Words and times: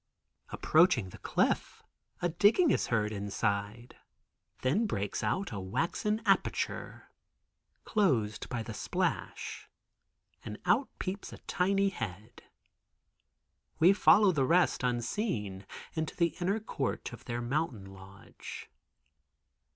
Approaching 0.49 1.09
the 1.09 1.19
cliff 1.19 1.83
a 2.23 2.29
digging 2.29 2.71
is 2.71 2.87
heard 2.87 3.11
inside. 3.11 3.97
Then 4.63 4.87
breaks 4.87 5.21
out 5.23 5.51
a 5.51 5.59
waxen 5.59 6.23
aperture, 6.25 7.11
(closed 7.83 8.49
by 8.49 8.63
the 8.63 8.73
splash) 8.73 9.69
and 10.43 10.57
out 10.65 10.89
peeps 10.97 11.31
a 11.33 11.37
tiny 11.45 11.89
head. 11.89 12.41
We 13.77 13.93
follow 13.93 14.31
the 14.31 14.43
rest, 14.43 14.81
unseen, 14.81 15.67
into 15.93 16.15
the 16.15 16.35
inner 16.39 16.59
court 16.59 17.13
of 17.13 17.25
their 17.25 17.39
mountain 17.39 17.85
lodge. 17.85 18.71